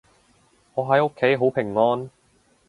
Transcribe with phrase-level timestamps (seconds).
[0.73, 2.09] 我喺屋企好平安